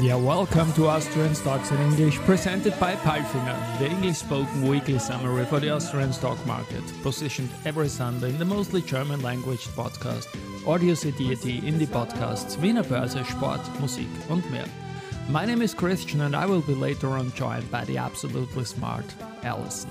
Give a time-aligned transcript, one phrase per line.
[0.00, 5.44] Yeah, welcome to Austrian Stocks in English, presented by Palfinger, the English spoken weekly summary
[5.44, 10.28] for the Austrian stock market, positioned every Sunday in the mostly German language podcast,
[10.66, 11.34] Audio CD
[11.66, 14.87] in the podcasts Wiener Börse, Sport, Musik und mehr.
[15.30, 19.04] My name is Christian and I will be later on joined by the absolutely smart
[19.42, 19.90] Alison.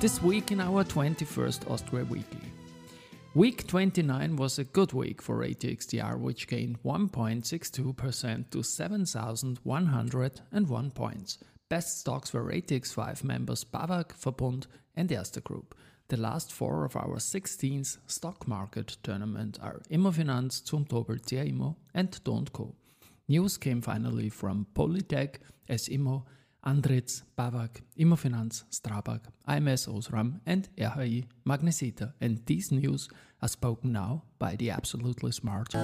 [0.00, 2.40] This week in our 21st Austria Weekly.
[3.34, 11.38] Week 29 was a good week for ATX TR, which gained 1.62% to 7,101 points.
[11.68, 15.76] Best stocks were ATX5 members BAWAG, Verbund, and Erste Group.
[16.08, 22.18] The last four of our 16th stock market tournament are Immofinanz, Zumtobel, CA Immo, and
[22.24, 22.74] Do&Co.
[23.28, 25.38] News came finally from Polytec,
[25.68, 26.24] SIMO,
[26.64, 32.12] Andritz, BAWAG, Immofinanz, Strabag, AMS Osram, and RHI Magnesita.
[32.20, 33.08] And these news
[33.42, 35.74] are spoken now by the absolutely smart.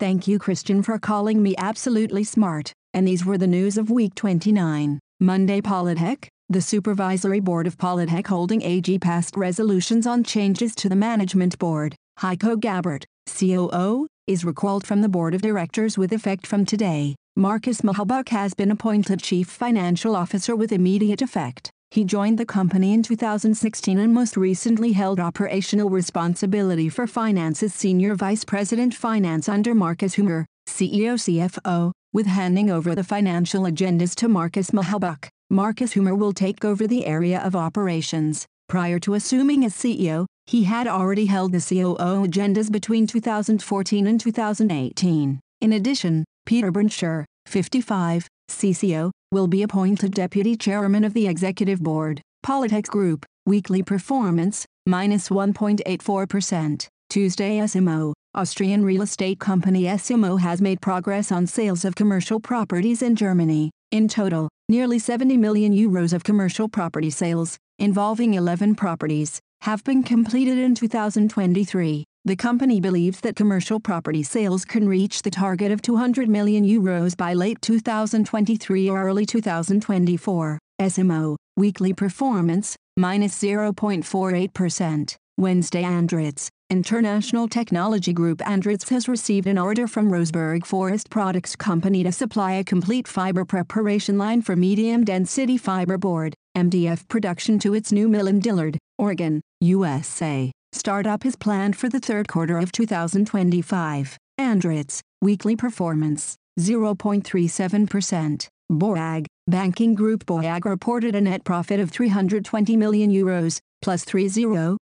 [0.00, 2.72] Thank you, Christian, for calling me absolutely smart.
[2.92, 4.98] And these were the news of week 29.
[5.20, 6.26] Monday, Polytec.
[6.48, 11.94] The Supervisory Board of Polytec Holding AG passed resolutions on changes to the management board.
[12.20, 17.14] Heiko Gabbert, COO, is recalled from the board of directors with effect from today.
[17.36, 21.70] Markus Mahlbuck has been appointed chief financial officer with immediate effect.
[21.90, 27.74] He joined the company in 2016 and most recently held operational responsibility for finance as
[27.74, 34.14] senior vice president finance under Markus Huemer, CEO CFO, with handing over the financial agendas
[34.16, 35.28] to Markus Mahlbuck.
[35.50, 38.46] Markus Huemer will take over the area of operations.
[38.68, 44.20] Prior to assuming as CEO, he had already held the COO agendas between 2014 and
[44.20, 45.40] 2018.
[45.60, 52.20] In addition, Peter Bernscher, 55, CCO, will be appointed deputy chairman of the executive board.
[52.44, 56.86] Polytec Group, weekly performance, minus 1.84%.
[57.10, 61.94] Tuesday S Immo, Austrian real estate company S Immo has made progress on sales of
[61.94, 63.70] commercial properties in Germany.
[63.92, 70.02] In total, nearly 70 million euros of commercial property sales, involving 11 properties, have been
[70.02, 72.04] completed in 2023.
[72.26, 77.16] The company believes that commercial property sales can reach the target of 200 million euros
[77.16, 80.58] by late 2023 or early 2024.
[80.78, 85.16] S Immo, weekly performance, minus 0.48%.
[85.36, 92.04] Wednesday Andritz, International Technology Group Andritz has received an order from Roseburg Forest Products Company
[92.04, 98.08] to supply a complete fiber preparation line for medium-density fiberboard, MDF production to its new
[98.08, 100.52] mill in Dillard, Oregon, USA.
[100.72, 104.16] Startup is planned for the third quarter of 2025.
[104.38, 108.48] Andritz, weekly performance, 0.37%.
[108.72, 114.78] BAWAG, banking group BAWAG reported a net profit of 320 million euros, plus 309%,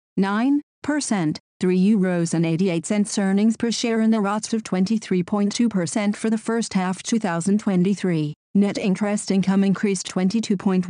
[1.59, 6.37] 3 euros and 88 cents earnings per share in the RoTE of 23.2% for the
[6.37, 8.33] first half 2023.
[8.55, 10.85] Net interest income increased 22.1%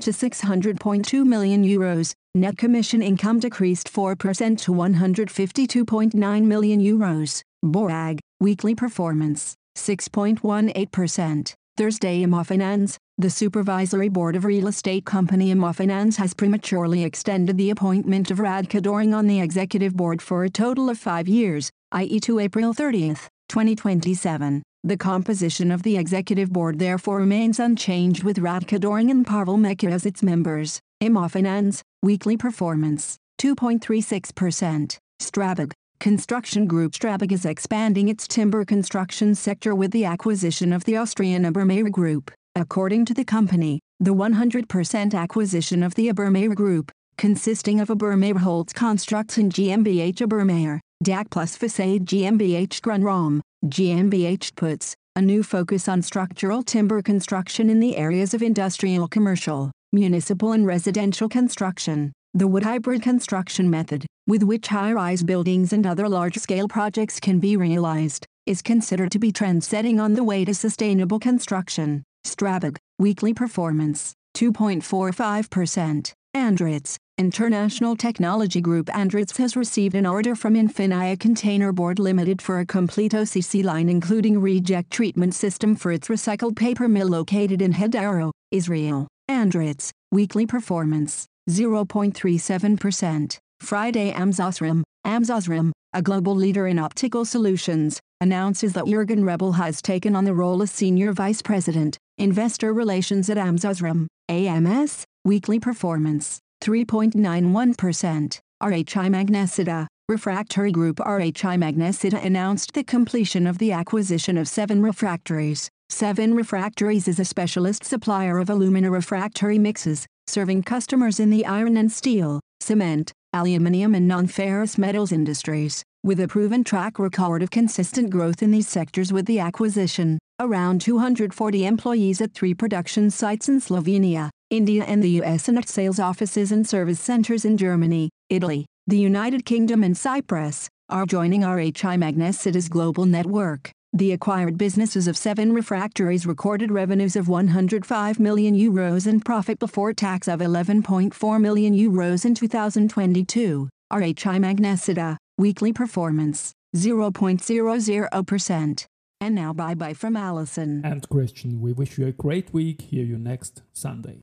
[0.00, 2.12] to 600.2 million euros.
[2.34, 7.42] Net commission income decreased 4% to 152.9 million euros.
[7.64, 11.54] BAWAG, weekly performance, 6.18%.
[11.76, 18.32] Thursday Immofinanz, the supervisory board of real estate company Immofinanz has prematurely extended the appointment
[18.32, 22.18] of Radka Doehring on the executive board for a total of five years, i.e.
[22.18, 23.14] to April 30,
[23.48, 24.64] 2027.
[24.86, 29.90] The composition of the executive board therefore remains unchanged with Radka Doehring and Pavel Meka
[29.90, 30.78] as its members.
[31.02, 34.96] Immofinanz, weekly performance, 2.36%.
[35.20, 40.96] Strabag, Construction Group Strabag is expanding its timber construction sector with the acquisition of the
[40.96, 42.30] Austrian Obermayr Group.
[42.54, 48.72] According to the company, the 100% acquisition of the Obermayr Group, consisting of Obermayr Holz
[48.72, 56.62] Construction GmbH Obermayr, DAC plus Facade GmbH Grunraum, GmbH puts a new focus on structural
[56.62, 62.12] timber construction in the areas of industrial commercial, municipal and residential construction.
[62.34, 67.56] The wood hybrid construction method, with which high-rise buildings and other large-scale projects can be
[67.56, 72.04] realized, is considered to be trend-setting on the way to sustainable construction.
[72.24, 76.12] Strabag, weekly performance, 2.45%.
[76.36, 82.60] Andritz, International Technology Group Andritz has received an order from Infinya Container Board Limited for
[82.60, 87.72] a complete OCC line including reject treatment system for its recycled paper mill located in
[87.72, 89.08] Hadera, Israel.
[89.30, 93.38] Andritz, weekly performance, 0.37%.
[93.60, 100.14] Friday AMS Osram, a global leader in optical solutions, announces that Jurgen Rebel has taken
[100.14, 106.40] on the role as Senior Vice President, Investor Relations at AMS OSRAM, AMS, weekly performance,
[106.66, 108.40] 3.91%.
[108.60, 115.68] RHI Magnesita, Refractory Group RHI Magnesita announced the completion of the acquisition of Seven Refractories.
[115.90, 121.76] Seven Refractories is a specialist supplier of alumina refractory mixes, serving customers in the iron
[121.76, 125.84] and steel, cement, aluminium and non-ferrous metals industries.
[126.02, 130.80] With a proven track record of consistent growth in these sectors with the acquisition, around
[130.80, 135.98] 240 employees at three production sites in Slovenia, India and the US and at sales
[135.98, 141.98] offices and service centers in Germany, Italy, the United Kingdom and Cyprus, are joining RHI
[141.98, 143.72] Magnesita's global network.
[143.92, 149.92] The acquired businesses of seven refractories recorded revenues of 105 million euros and profit before
[149.92, 153.68] tax of 11.4 million euros in 2022.
[153.92, 158.86] RHI Magnesita, weekly performance, 0.00%.
[159.18, 160.84] And now bye bye from Alison.
[160.84, 162.82] And Christian, we wish you a great week.
[162.82, 164.20] Hear you next Sunday.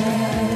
[0.00, 0.49] In